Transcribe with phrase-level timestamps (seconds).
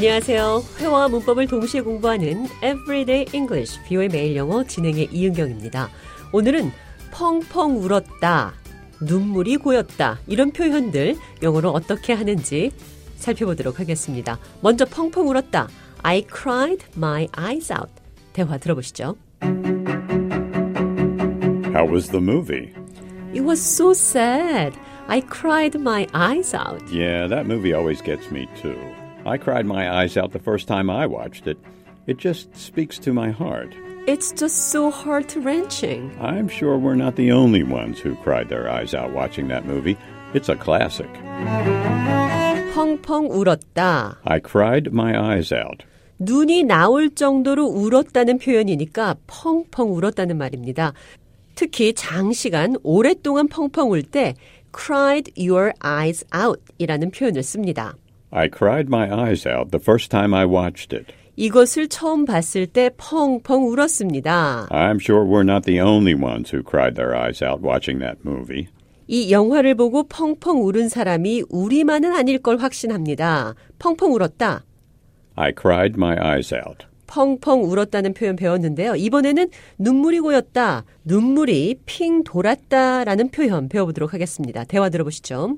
[0.00, 0.64] 안녕하세요.
[0.78, 5.90] 회화와 문법을 동시에 공부하는 Everyday English, 비오의 매일 영어 진행의 이은경입니다.
[6.32, 6.72] 오늘은
[7.12, 8.54] 펑펑 울었다,
[9.02, 12.70] 눈물이 고였다, 이런 표현들 영어로 어떻게 하는지
[13.16, 14.38] 살펴보도록 하겠습니다.
[14.62, 15.68] 먼저 펑펑 울었다.
[16.00, 17.92] I cried my eyes out.
[18.32, 19.16] 대화 들어보시죠.
[21.74, 22.72] How was the movie?
[23.34, 24.74] It was so sad.
[25.08, 26.90] I cried my eyes out.
[26.90, 28.78] Yeah, that movie always gets me too.
[29.25, 31.57] I cried my eyes out the first time I watched it.
[32.07, 33.73] It just speaks to my heart.
[34.07, 36.11] It's just so heart wrenching.
[36.21, 39.97] I'm sure we're not the only ones who cried their eyes out watching that movie.
[40.35, 41.09] It's a classic.
[42.75, 44.17] 펑펑 울었다.
[44.25, 45.83] I cried my eyes out.
[46.19, 50.93] 눈이 나올 정도로 울었다는 표현이니까 펑펑 울었다는 말입니다.
[51.55, 54.35] 특히 장시간 오랫동안 펑펑 울 때
[54.71, 57.95] cried your eyes out 이라는 표현을 씁니다.
[58.32, 61.12] I cried my eyes out the first time I watched it.
[61.36, 64.68] 이것을 처음 봤을 때 펑펑 울었습니다.
[64.70, 68.68] I'm sure we're not the only ones who cried their eyes out watching that movie.
[69.06, 73.54] 이 영화를 보고 펑펑 울은 사람이 우리만은 아닐 걸 확신합니다.
[73.78, 74.64] 펑펑 울었다.
[75.34, 76.86] I cried my eyes out.
[77.06, 78.94] 펑펑 울었다는 표현 배웠는데요.
[78.94, 84.62] 이번에는 눈물이 고였다, 눈물이 핑 돌았다라는 표현 배워보도록 하겠습니다.
[84.64, 85.56] 대화 들어보시죠.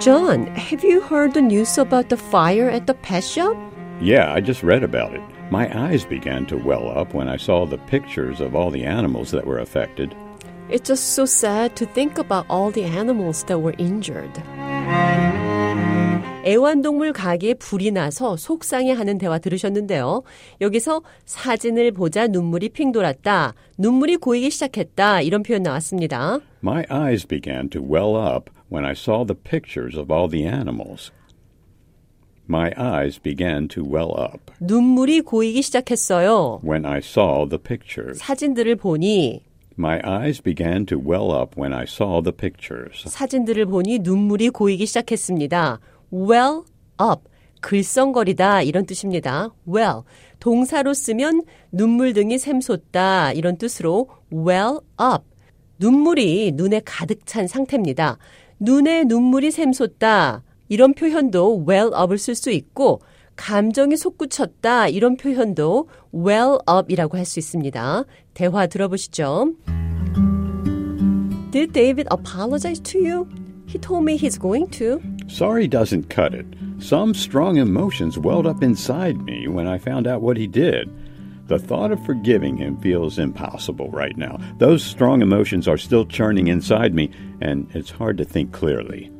[0.00, 3.56] John, have you heard the news about the fire at the pet shop?
[4.00, 5.22] Yeah, I just read about it.
[5.50, 9.30] My eyes began to well up when I saw the pictures of all the animals
[9.30, 10.14] that were affected.
[10.68, 14.36] It's just so sad to think about all the animals that were injured.
[16.44, 20.22] 애완동물 가게에 불이 나서 속상해하는 대화 들으셨는데요.
[20.60, 23.54] 여기서 사진을 보자 눈물이 핑 돌았다.
[23.76, 25.20] 눈물이 고이기 시작했다.
[25.22, 26.38] 이런 표현 나왔습니다.
[26.62, 31.10] My eyes began to well up when I saw the pictures of all the animals.
[32.48, 36.60] My eyes began to well up 눈물이 고이기 시작했어요.
[36.64, 38.18] when I saw the pictures.
[38.20, 39.42] 사진들을 보니
[39.78, 43.04] My eyes began to well up when I saw the pictures.
[43.08, 45.78] 사진들을 보니 눈물이 고이기 시작했습니다.
[46.12, 46.62] Well
[47.00, 47.22] up
[47.60, 49.54] 글썽거리다 이런 뜻입니다.
[49.68, 50.02] well
[50.40, 51.42] 동사로 쓰면
[51.72, 55.24] 눈물 등이 샘솟다 이런 뜻으로 well up
[55.78, 58.18] 눈물이 눈에 가득 찬 상태입니다.
[58.60, 63.00] 눈에 눈물이 샘솟다 이런 표현도 well up을 쓸 수 있고
[63.36, 68.04] 감정이 솟구쳤다 이런 표현도 well up이라고 할 수 있습니다.
[68.34, 69.52] 대화 들어보시죠.
[71.50, 73.26] Did David apologize to you?
[73.66, 75.00] He told me he's going to.
[75.27, 76.45] Sorry doesn't cut it.
[76.79, 80.89] Some strong emotions welled up inside me when I found out what he did.
[81.47, 84.37] The thought of forgiving him feels impossible right now.
[84.59, 87.11] Those strong emotions are still churning inside me,
[87.41, 89.11] and it's hard to think clearly.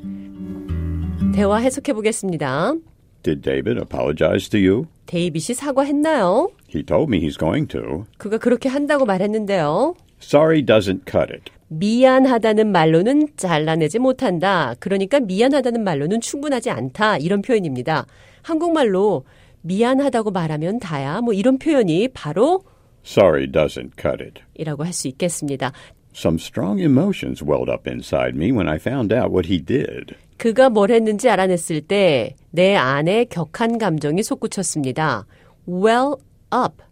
[1.34, 2.76] 대화 해석해 보겠습니다.
[3.24, 4.88] Did David apologize to you?
[5.06, 6.52] 데이빗이 사과했나요?
[6.68, 8.06] He told me he's going to.
[8.18, 9.96] 그가 그렇게 한다고 말했는데요.
[10.22, 11.50] Sorry doesn't cut it.
[11.69, 14.75] 미안하다는 말로는 잘라내지 못한다.
[14.81, 17.19] 그러니까 미안하다는 말로는 충분하지 않다.
[17.19, 18.07] 이런 표현입니다.
[18.43, 19.25] 한국말로
[19.63, 21.21] 미안하다고 말하면 다야.
[21.21, 22.63] 뭐 이런 표현이 바로
[23.05, 24.41] Sorry doesn't cut it.
[24.55, 25.73] 이라고 할 수 있겠습니다.
[26.15, 30.15] Some strong emotions welled up inside me when I found out what he did.
[30.39, 35.27] 그가 뭘 했는지 알아냈을 때 내 안에 격한 감정이 솟구쳤습니다.
[35.69, 36.15] well
[36.55, 36.83] up.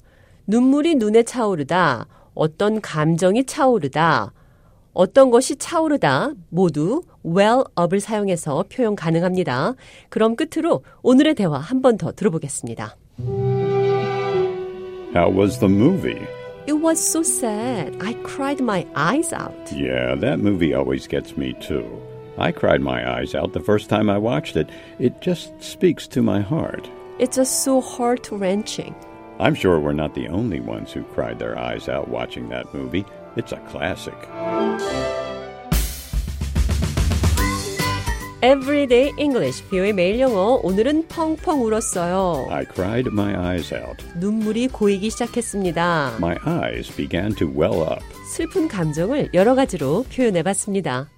[0.46, 2.06] 눈물이 눈에 차오르다.
[2.34, 4.32] 어떤 감정이 차오르다.
[4.95, 6.31] 어떤 것이 차오르다.
[6.49, 9.75] 모두 well up을 사용해서 표현 가능합니다.
[10.09, 12.95] 그럼 끝으로 오늘의 대화 한 번 더 들어보겠습니다.
[15.13, 16.21] How was the movie?
[16.67, 17.97] It was so sad.
[18.01, 19.71] I cried my eyes out.
[19.73, 21.85] Yeah, that movie always gets me too.
[22.37, 24.69] I cried my eyes out the first time I watched it.
[24.99, 26.89] It just speaks to my heart.
[27.19, 28.95] It's just so heart wrenching.
[29.39, 33.05] I'm sure we're not the only ones who cried their eyes out watching that movie.
[33.35, 34.15] It's a classic.
[38.42, 40.60] Everyday English, 비오의 매일 영어.
[40.62, 42.46] 오늘은 펑펑 울었어요.
[42.50, 44.04] I cried my eyes out.
[44.20, 46.18] 눈물이 고이기 시작했습니다.
[46.18, 48.04] My eyes began to well up.
[48.30, 51.08] 슬픈 감정을 여러 가지로 표현해 봤습니다.